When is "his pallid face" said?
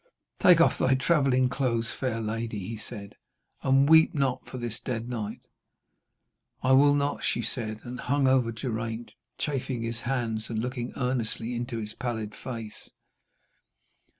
11.77-12.89